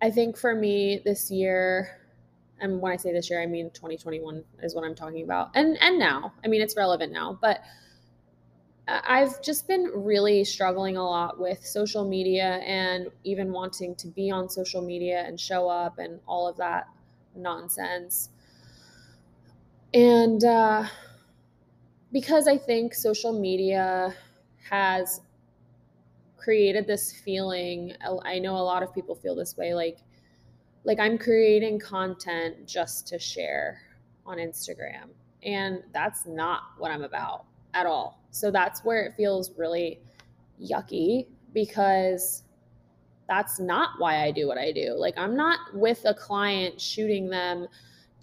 [0.00, 2.00] I think for me this year
[2.60, 5.50] and when I say this year I mean 2021 is what I'm talking about.
[5.56, 7.62] And and now I mean it's relevant now but
[8.86, 14.30] I've just been really struggling a lot with social media and even wanting to be
[14.30, 16.86] on social media and show up and all of that
[17.34, 18.28] nonsense.
[19.92, 20.84] And uh,
[22.14, 24.14] because I think social media
[24.70, 25.20] has
[26.36, 27.92] created this feeling,
[28.24, 29.98] I know a lot of people feel this way like
[30.84, 33.80] like I'm creating content just to share
[34.26, 35.08] on Instagram.
[35.42, 38.20] And that's not what I'm about at all.
[38.30, 39.98] So that's where it feels really
[40.62, 42.44] yucky because
[43.28, 44.94] that's not why I do what I do.
[44.96, 47.66] Like I'm not with a client shooting them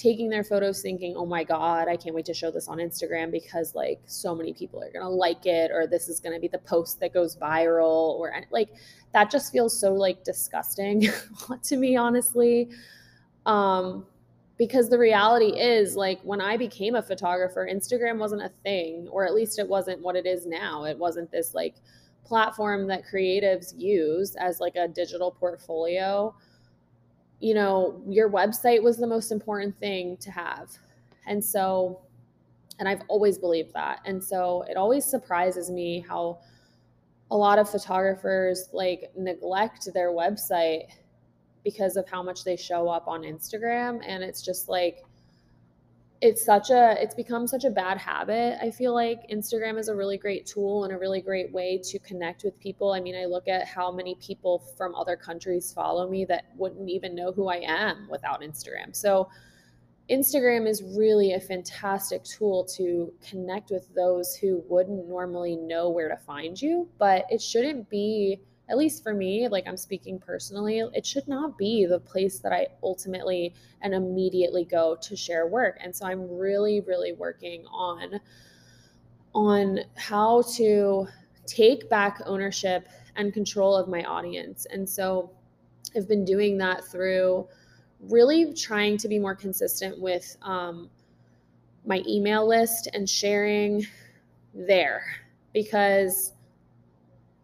[0.01, 3.31] taking their photos thinking, oh my God, I can't wait to show this on Instagram
[3.31, 6.39] because like so many people are going to like it or this is going to
[6.39, 8.69] be the post that goes viral or like
[9.13, 11.07] that just feels so like disgusting
[11.63, 12.69] to me, honestly.
[13.45, 14.07] Um,
[14.57, 19.23] because the reality is like when I became a photographer, Instagram wasn't a thing, or
[19.25, 20.85] at least it wasn't what it is now.
[20.85, 21.75] It wasn't this like
[22.23, 26.33] platform that creatives use as like a digital portfolio
[27.41, 30.69] you know, your website was the most important thing to have.
[31.25, 32.01] And so,
[32.79, 33.99] and I've always believed that.
[34.05, 36.39] And so it always surprises me how
[37.31, 40.89] a lot of photographers like neglect their website
[41.63, 44.01] because of how much they show up on Instagram.
[44.05, 45.03] And it's just like,
[46.21, 48.57] it's such a it's become such a bad habit.
[48.61, 51.99] I feel like instagram is a really great tool and a really great way to
[51.99, 52.93] connect with people.
[52.93, 56.89] I mean i look at how many people from other countries follow me that wouldn't
[56.89, 58.95] even know who i am without instagram.
[58.95, 59.29] So
[60.09, 66.09] instagram is really a fantastic tool to connect with those who wouldn't normally know where
[66.09, 70.79] to find you but it shouldn't be at least for me, like I'm speaking personally,
[70.93, 75.77] it should not be the place that I ultimately and immediately go to share work.
[75.81, 78.21] And so I'm really, really working on
[79.35, 81.05] on how to
[81.45, 84.65] take back ownership and control of my audience.
[84.71, 85.31] And so
[85.95, 87.47] I've been doing that through
[87.99, 90.89] really trying to be more consistent with um,
[91.85, 93.85] my email list and sharing
[94.53, 95.03] there
[95.53, 96.31] because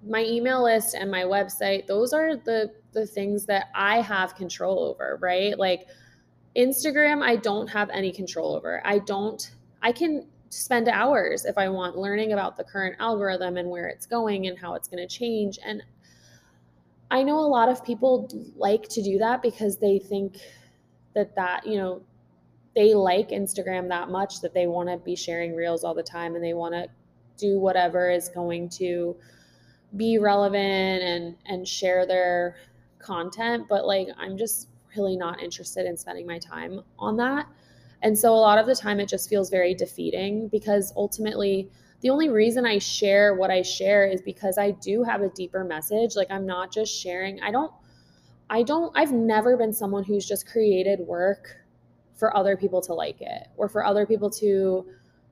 [0.10, 4.80] my email list and my website those are the the things that i have control
[4.84, 5.58] over right?
[5.58, 5.88] Like
[6.56, 8.82] instagram i don't have any control over.
[8.86, 13.70] I don't i can spend hours if i want learning about the current algorithm and
[13.70, 15.60] where it's going and how it's going to change.
[15.64, 15.84] And
[17.12, 20.38] i know a lot of people like to do that because they think
[21.14, 22.02] that that you know
[22.76, 26.36] they like instagram that much that they want to be sharing reels all the time
[26.36, 26.88] and they want to
[27.38, 29.16] do whatever is going to
[29.96, 32.56] be relevant and and share their
[33.00, 34.68] content but like i'm just
[34.98, 37.48] really not interested in spending my time on that.
[38.02, 41.70] And so a lot of the time it just feels very defeating because ultimately
[42.02, 45.64] the only reason i share what i share is because i do have a deeper
[45.64, 46.16] message.
[46.16, 47.42] Like i'm not just sharing.
[47.42, 47.72] I don't
[48.50, 51.58] i don't i've never been someone who's just created work
[52.16, 54.86] for other people to like it or for other people to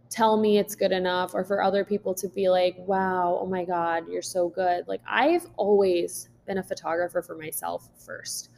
[0.09, 3.65] tell me it's good enough or for other people to be like, wow, oh my
[3.65, 4.87] God, you're so good.
[4.87, 8.49] Like, I've always been a photographer for myself first.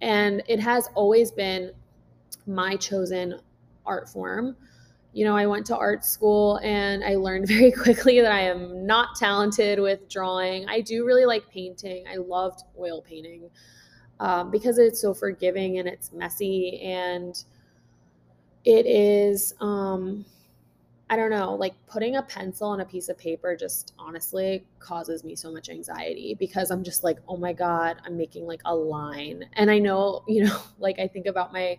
[0.00, 1.72] And it has always been
[2.46, 3.40] my chosen
[3.84, 4.56] art form.
[5.12, 8.86] You know, I went to art school and I learned very quickly that I am
[8.86, 10.68] not talented with drawing.
[10.68, 12.04] I do really like painting.
[12.10, 13.50] I loved oil painting
[14.20, 17.42] um, because it's so forgiving and it's messy and
[18.64, 20.24] it is um,
[21.10, 25.24] I don't know, like putting a pencil on a piece of paper just honestly causes
[25.24, 28.74] me so much anxiety because I'm just like, oh my God, I'm making like a
[28.74, 29.44] line.
[29.54, 31.78] And I know, you know, like I think about my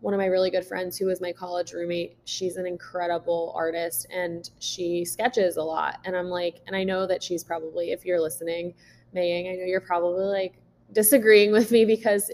[0.00, 2.16] one of my really good friends who was my college roommate.
[2.24, 6.00] She's an incredible artist and she sketches a lot.
[6.04, 8.74] And I'm like, and I know that she's probably, if you're listening,
[9.12, 10.60] Maying, I know you're probably like
[10.92, 12.30] disagreeing with me because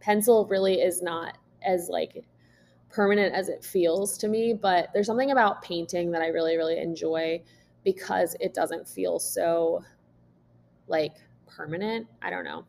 [0.00, 2.24] pencil really is not as like
[2.90, 4.52] permanent as it feels to me.
[4.52, 7.42] But there's something about painting that I really, really enjoy
[7.84, 9.84] because it doesn't feel so
[10.88, 11.14] like
[11.46, 12.06] permanent.
[12.22, 12.64] I don't know.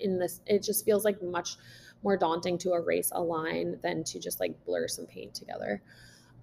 [0.00, 1.56] In this, it just feels like much
[2.02, 5.82] more daunting to erase a line than to just like blur some paint together.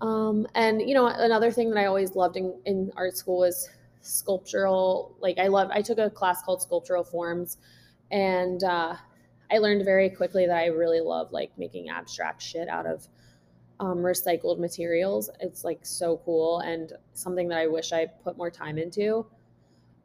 [0.02, 3.70] Um, and you know, another thing that I always loved in, in art school was
[4.02, 5.16] sculptural.
[5.20, 7.58] Like I love, I took a class called sculptural forms,
[8.10, 8.96] and uh,
[9.52, 13.08] I learned very quickly that I really love like making abstract shit out of
[13.80, 15.30] um, recycled materials.
[15.40, 19.26] It's like so cool and something that I wish I put more time into.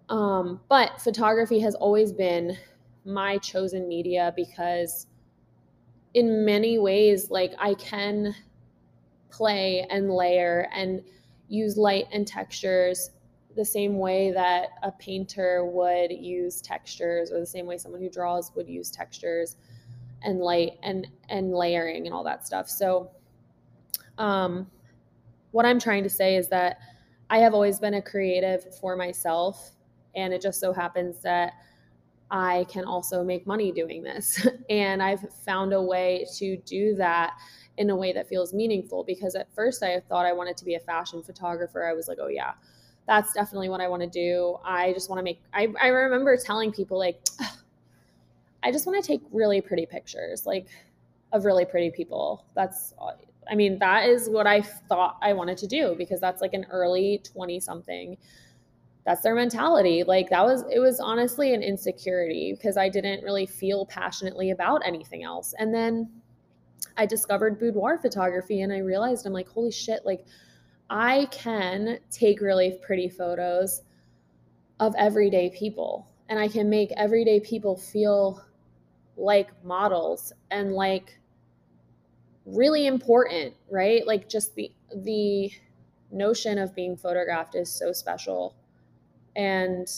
[0.09, 2.57] Um, but photography has always been
[3.05, 5.07] my chosen media because
[6.15, 8.35] in many ways, like I can
[9.31, 11.03] play and layer and
[11.49, 13.11] use light and textures
[13.57, 18.11] the same way that a painter would use textures or the same way someone who
[18.11, 19.57] draws would use textures
[20.23, 22.69] and light and and layering and all that stuff.
[22.69, 23.11] So
[24.19, 24.67] um
[25.51, 26.79] what i'm trying to say is that
[27.31, 29.73] i have always been a creative for myself
[30.15, 31.53] and it just so happens that
[32.31, 34.47] i can also make money doing this.
[34.71, 37.35] And i've found a way to do that
[37.77, 40.75] in a way that feels meaningful because at first i thought i wanted to be
[40.75, 41.87] a fashion photographer.
[41.87, 42.53] I was like oh yeah
[43.07, 44.59] that's definitely what I want to do.
[44.65, 47.21] I just want to make, I, I remember telling people, like,
[48.63, 50.67] I just want to take really pretty pictures, like,
[51.33, 52.45] of really pretty people.
[52.55, 52.95] That's,
[53.51, 56.67] I mean, that is what I thought I wanted to do because that's like an
[56.71, 58.17] early 20 something.
[59.05, 60.03] That's their mentality.
[60.03, 64.83] Like, that was, it was honestly an insecurity because I didn't really feel passionately about
[64.85, 65.55] anything else.
[65.59, 66.11] And then
[66.97, 70.25] I discovered boudoir photography and I realized I'm like, holy shit, like,
[70.89, 73.83] I can take really pretty photos
[74.79, 78.45] of everyday people and I can make everyday people feel
[79.17, 81.19] like models and like
[82.45, 84.07] really important, right?
[84.07, 85.51] Like just the the
[86.13, 88.55] notion of being photographed is so special.
[89.35, 89.89] And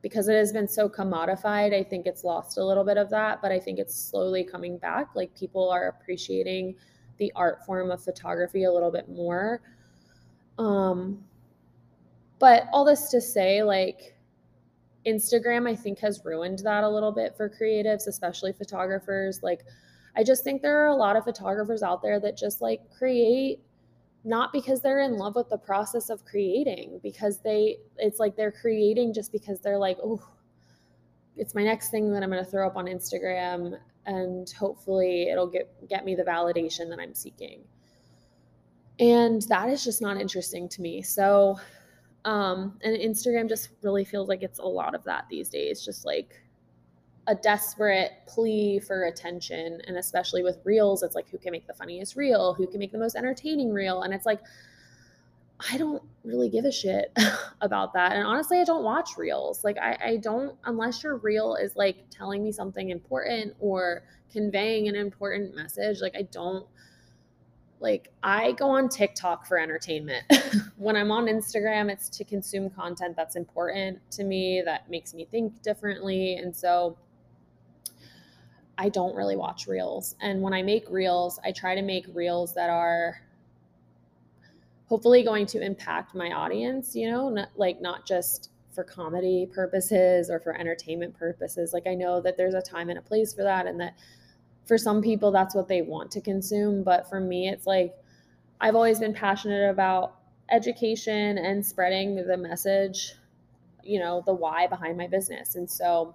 [0.00, 3.42] because it has been so commodified, I think it's lost a little bit of that,
[3.42, 5.14] but I think it's slowly coming back.
[5.14, 6.76] Like people are appreciating
[7.18, 9.60] the art form of photography a little bit more
[10.58, 11.24] um,
[12.38, 14.14] but all this to say, like,
[15.06, 19.42] Instagram, I think, has ruined that a little bit for creatives, especially photographers.
[19.42, 19.62] Like,
[20.16, 23.60] I just think there are a lot of photographers out there that just like create
[24.24, 28.52] not because they're in love with the process of creating, because they, it's like they're
[28.52, 30.20] creating just because they're like, oh,
[31.36, 35.46] it's my next thing that I'm going to throw up on Instagram and hopefully it'll
[35.46, 37.60] get get me the validation that I'm seeking
[38.98, 41.02] and that is just not interesting to me.
[41.02, 41.58] So
[42.24, 46.04] um and instagram just really feels like it's a lot of that these days just
[46.04, 46.42] like
[47.28, 49.80] a desperate plea for attention.
[49.86, 52.54] And especially with reels it's like who can make the funniest reel?
[52.54, 54.02] Who can make the most entertaining reel?
[54.02, 54.40] And it's like
[55.72, 57.12] i don't really give a shit
[57.60, 58.12] about that.
[58.12, 59.62] And honestly i don't watch reels.
[59.62, 64.88] Like I, I don't unless your reel is like telling me something important or conveying
[64.88, 66.66] an important message like i don't
[67.80, 70.24] like I go on TikTok for entertainment.
[70.76, 75.26] when I'm on Instagram, it's to consume content that's important to me, that makes me
[75.30, 76.36] think differently.
[76.36, 76.96] And so
[78.76, 80.16] I don't really watch reels.
[80.20, 83.20] And when I make reels, I try to make reels that are
[84.88, 90.30] hopefully going to impact my audience, you know, not, like not just for comedy purposes
[90.30, 91.72] or for entertainment purposes.
[91.72, 93.94] Like I know that there's a time and a place for that and that
[94.68, 97.94] for some people that's what they want to consume but for me it's like
[98.60, 100.16] i've always been passionate about
[100.50, 103.14] education and spreading the message
[103.82, 106.14] you know the why behind my business and so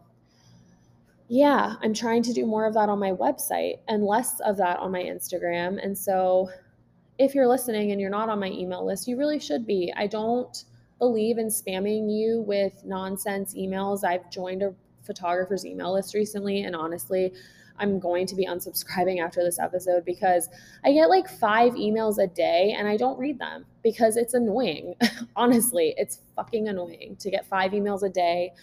[1.28, 4.78] yeah i'm trying to do more of that on my website and less of that
[4.80, 6.50] on my instagram and so
[7.18, 9.94] if you're listening and you're not on my email list, you really should be.
[9.96, 10.66] I don't
[11.00, 14.04] believe in spamming you with nonsense emails.
[14.04, 14.74] I've joined a
[15.04, 17.34] photographer's email list recently, and honestly,
[17.80, 20.50] I'm going to be unsubscribing after this episode because
[20.84, 24.96] I get like five emails a day and I don't read them because it's annoying.
[25.36, 28.54] Honestly, it's fucking annoying to get five emails a day.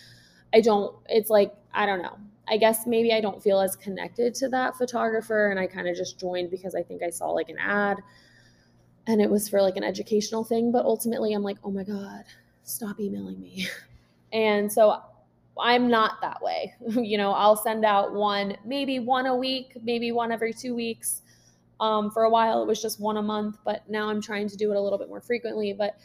[0.55, 2.17] I don't, it's like, I don't know.
[2.49, 5.97] I guess maybe I don't feel as connected to that photographer and I kind of
[5.97, 7.99] just joined because I think I saw like an ad
[9.07, 10.73] and it was for like an educational thing.
[10.73, 12.25] But ultimately, I'm like, oh my God,
[12.65, 13.69] stop emailing me.
[14.33, 15.03] And so
[15.59, 16.74] I'm not that way.
[16.88, 21.22] you know, I'll send out one, maybe one a week, maybe one every two weeks.
[21.80, 24.57] Um, for a while, it was just one a month, but now I'm trying to
[24.57, 25.72] do it a little bit more frequently.
[25.72, 25.98] But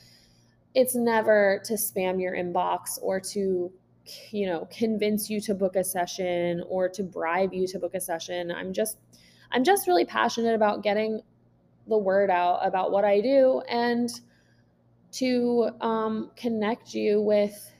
[0.74, 3.72] it's never to spam your inbox or to,
[4.32, 8.00] you know, convince you to book a session or to bribe you to book a
[8.00, 8.52] session.
[8.52, 8.98] I'm just,
[9.52, 11.22] I'm just really passionate about getting
[11.88, 14.10] the word out about what I do and
[15.14, 17.72] to um, connect you with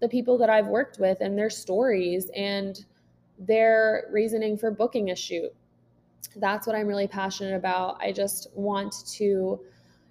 [0.00, 2.84] the people that I've worked with and their stories and
[3.38, 5.50] their reasoning for booking a shoot.
[6.36, 7.98] That's what I'm really passionate about.
[8.00, 9.60] I just want to,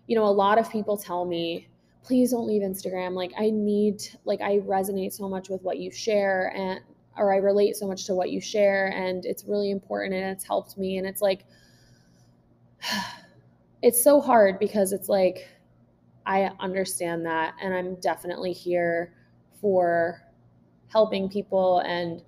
[0.07, 1.67] you know, a lot of people tell me,
[2.03, 3.13] please don't leave Instagram.
[3.13, 6.81] Like, I need, like, I resonate so much with what you share and,
[7.17, 10.45] or I relate so much to what you share and it's really important and it's
[10.45, 10.97] helped me.
[10.97, 11.45] And it's like,
[13.81, 15.47] it's so hard because it's like
[16.25, 19.13] I understand that and I'm definitely here
[19.61, 20.21] for
[20.87, 22.21] helping people and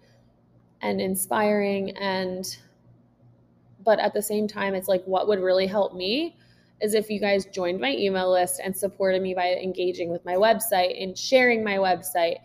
[0.82, 2.58] and inspiring and
[3.84, 6.36] but at the same time it's like what would really help me
[6.82, 10.34] is if you guys joined my email list and supported me by engaging with my
[10.34, 12.38] website and sharing my website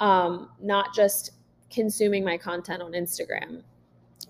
[0.00, 1.32] um, not just
[1.70, 3.62] consuming my content on instagram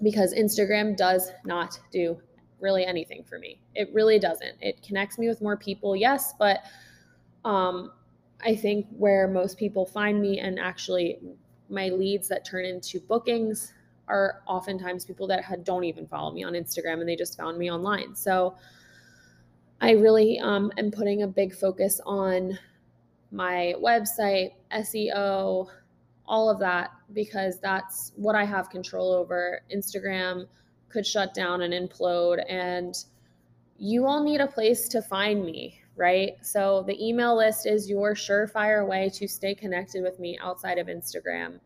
[0.02, 2.18] because instagram does not do
[2.62, 3.60] really anything for me.
[3.74, 4.56] It really doesn't.
[4.60, 6.60] It connects me with more people, yes, but
[7.44, 7.92] um,
[8.44, 11.18] I think where most people find me and actually
[11.68, 13.72] my leads that turn into bookings
[14.08, 17.56] are oftentimes people that had, don't even follow me on Instagram and they just found
[17.56, 18.14] me online.
[18.14, 18.56] So
[19.80, 22.58] I really um, am putting a big focus on
[23.30, 25.68] my website, SEO,
[26.26, 29.62] all of that, because that's what I have control over.
[29.74, 30.46] Instagram,
[30.88, 32.94] could shut down and implode and
[33.78, 36.32] you all need a place to find me right?
[36.42, 40.86] So the email list is your surefire way to stay connected with me outside of
[40.86, 41.60] instagram.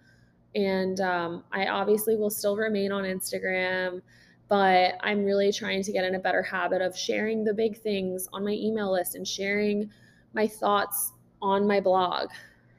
[0.54, 4.00] And um, i obviously will still remain on instagram
[4.48, 8.26] but i'm really trying to get in a better habit of sharing the big things
[8.32, 9.90] on my email list and sharing
[10.32, 11.12] my thoughts
[11.42, 12.30] on my blog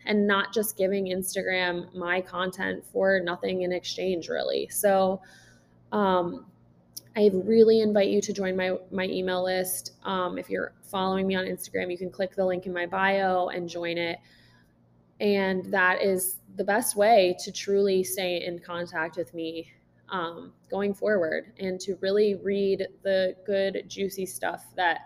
[0.08, 4.68] and not just giving instagram my content for nothing in exchange really.
[4.70, 5.22] So
[5.92, 6.46] um,
[7.18, 9.94] I really invite you to join my my email list.
[10.04, 13.48] Um, if you're following me on Instagram, you can click the link in my bio
[13.48, 14.20] and join it.
[15.20, 19.72] And that is the best way to truly stay in contact with me
[20.10, 25.02] um, going forward and to really read the good, juicy stuff that,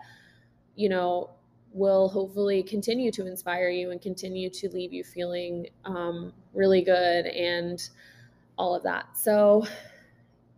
[0.76, 1.30] you know,
[1.72, 7.26] will hopefully continue to inspire you and continue to leave you feeling um, really good
[7.26, 7.88] and
[8.58, 9.16] all of that.
[9.16, 9.66] So,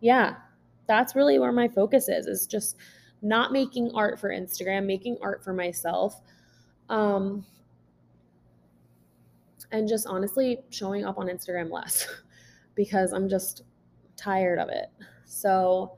[0.01, 0.35] yeah,
[0.87, 2.77] that's really where my focus is, is just
[3.21, 6.21] not making art for Instagram, making art for myself.
[6.89, 7.45] Um,
[9.71, 12.07] and just honestly showing up on Instagram less
[12.75, 13.63] because I'm just
[14.15, 14.87] tired of it.
[15.25, 15.97] So,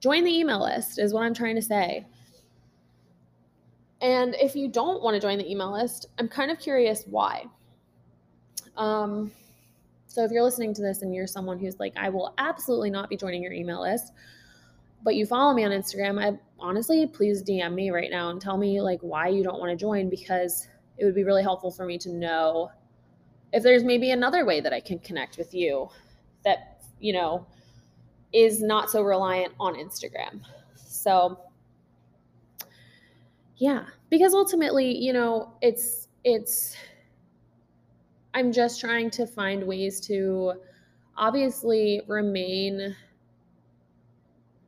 [0.00, 2.04] join the email list is what I'm trying to say.
[4.02, 7.46] And if you don't want to join the email list, I'm kind of curious why.
[8.76, 9.30] Um,
[10.14, 13.10] so if you're listening to this and you're someone who's like, I will absolutely not
[13.10, 14.12] be joining your email list,
[15.02, 18.56] but you follow me on Instagram, I honestly please DM me right now and tell
[18.56, 21.84] me like why you don't want to join because it would be really helpful for
[21.84, 22.70] me to know
[23.52, 25.88] if there's maybe another way that I can connect with you
[26.44, 27.44] that, you know,
[28.32, 30.42] is not so reliant on Instagram.
[30.76, 31.40] So
[33.56, 36.76] yeah, because ultimately, you know, it's it's
[38.34, 40.54] I'm just trying to find ways to
[41.16, 42.96] obviously remain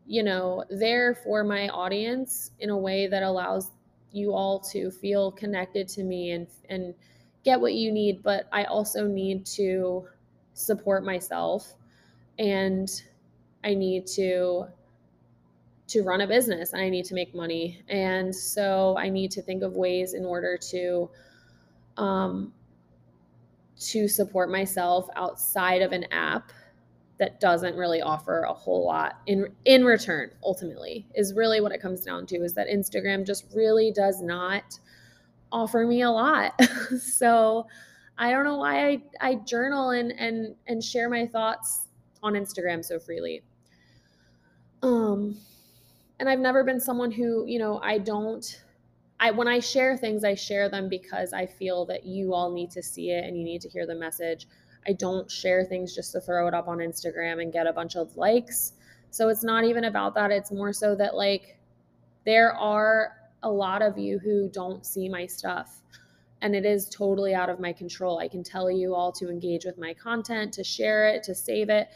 [0.09, 3.73] you know there for my audience in a way that allows
[4.12, 6.95] you all to feel connected to me and and
[7.45, 8.23] get what you need.
[8.23, 10.09] But I also need to
[10.55, 11.75] support myself
[12.39, 12.91] and
[13.62, 14.67] I need to
[15.89, 16.75] to run a business.
[16.75, 17.83] I need to make money.
[17.89, 21.09] And so I need to think of ways in order to
[21.97, 22.53] um,
[23.79, 26.53] to support myself outside of an app
[27.18, 31.81] that doesn't really offer a whole lot in in return ultimately is really what it
[31.81, 34.79] comes down to is that Instagram just really does not
[35.53, 36.53] offer me a lot.
[37.01, 37.66] so
[38.18, 41.87] I don't know why I, I journal and and and share my thoughts
[42.22, 43.43] on Instagram so freely.
[44.83, 45.37] Um
[46.18, 48.62] and I've never been someone who, you know, I don't
[49.19, 52.71] I when I share things, I share them because I feel that you all need
[52.73, 54.47] to see it and you need to hear the message.
[54.87, 57.97] I don't share things just to throw it up on Instagram and get a bunch
[57.97, 58.75] of likes.
[59.11, 60.31] So it's not even about that.
[60.31, 61.59] It's more so that like
[62.25, 63.12] there are
[63.43, 65.83] a lot of you who don't see my stuff
[66.43, 68.19] and it is totally out of my control.
[68.19, 71.71] I can tell you all to engage with my content, to share it, to save
[71.71, 71.89] it.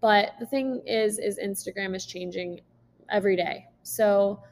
[0.00, 2.60] But the thing is is Instagram is changing
[3.10, 3.66] every day.
[3.82, 4.42] So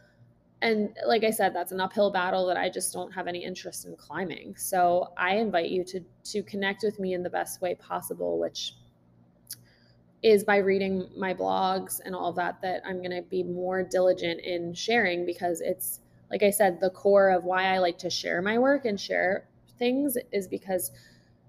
[0.62, 3.86] and like I said, that's an uphill battle that I just don't have any interest
[3.86, 4.56] in climbing.
[4.56, 8.74] So I invite you to to connect with me in the best way possible, which
[10.22, 13.82] is by reading my blogs and all of that that I'm going to be more
[13.82, 16.00] diligent in sharing because it's
[16.30, 19.48] like I said the core of why I like to share my work and share
[19.78, 20.90] things is because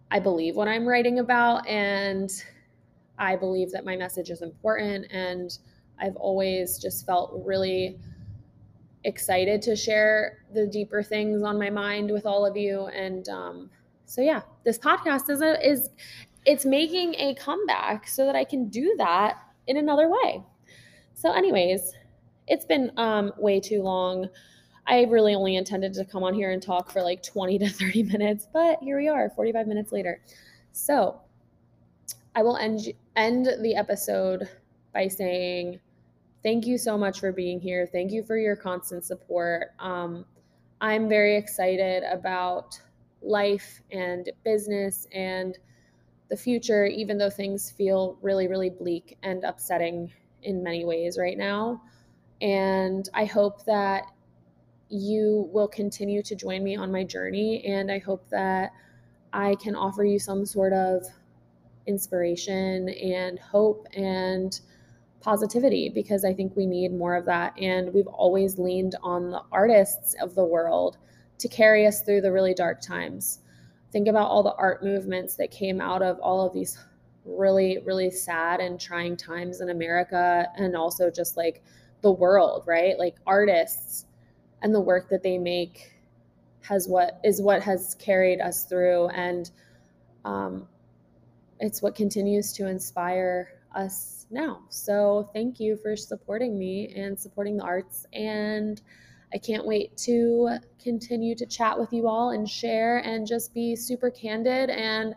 [0.10, 2.32] I believe what I'm writing about and
[3.18, 5.58] I believe that my message is important and
[6.00, 8.00] I've always just felt really
[9.04, 12.86] excited to share the deeper things on my mind with all of you.
[12.88, 13.70] And um,
[14.06, 15.90] so, yeah, this podcast is a, is
[16.46, 19.38] it's making a comeback so that I can do that
[19.68, 20.44] in another way.
[21.14, 21.94] So, anyways,
[22.48, 24.28] it's been um, way too long.
[24.88, 28.04] I really only intended to come on here and talk for like 20 to 30
[28.04, 30.22] minutes, but here we are, 45 minutes later.
[30.72, 31.22] So,
[32.36, 34.48] I will end end the episode
[34.94, 35.80] by saying
[36.44, 37.88] thank you so much for being here.
[37.92, 39.70] Thank you for your constant support.
[39.80, 40.26] Um,
[40.80, 42.82] I'm very excited about
[43.22, 45.58] life and business and
[46.30, 50.12] the future, even though things feel really, really bleak and upsetting
[50.44, 51.82] in many ways right now.
[52.42, 54.06] And I hope that
[54.90, 57.64] you will continue to join me on my journey.
[57.66, 58.72] And I hope that
[59.34, 61.04] I can offer you some sort of
[61.86, 64.60] inspiration and hope and
[65.22, 67.54] positivity because I think we need more of that.
[67.60, 70.98] And we've always leaned on the artists of the world
[71.40, 73.40] to carry us through the really dark times.
[73.92, 76.78] Think about all the art movements that came out of all of these
[77.26, 81.64] really, really sad and trying times in America and also just like
[82.02, 82.98] the world, right?
[82.98, 84.06] Like artists
[84.62, 85.94] and the work that they make
[86.62, 89.50] has what is what has carried us through and
[90.26, 90.68] um,
[91.60, 94.62] it's what continues to inspire us now.
[94.70, 98.06] So thank you for supporting me and supporting the arts.
[98.14, 98.82] And
[99.34, 103.76] I can't wait to continue to chat with you all and share and just be
[103.76, 105.16] super candid and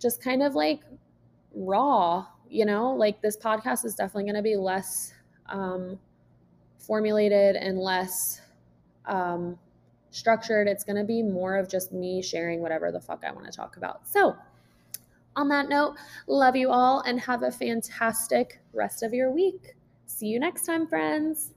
[0.00, 0.80] just kind of like
[1.54, 5.12] raw, you know, like this podcast is definitely going to be less
[5.46, 5.98] um,
[6.78, 8.40] formulated and less
[9.06, 9.58] um,
[10.10, 10.68] structured.
[10.68, 13.52] It's going to be more of just me sharing whatever the fuck I want to
[13.52, 14.08] talk about.
[14.08, 14.36] So,
[15.38, 19.76] on that note, love you all and have a fantastic rest of your week.
[20.06, 21.52] See you next time, friends.